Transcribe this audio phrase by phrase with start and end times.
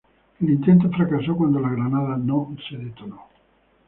[0.39, 3.27] El intento fracasó cuando la granada no detonó.